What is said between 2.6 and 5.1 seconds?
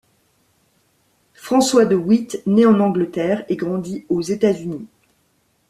en Angleterre et grandit aux États-Unis.